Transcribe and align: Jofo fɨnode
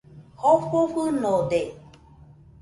Jofo 0.41 0.79
fɨnode 0.93 1.61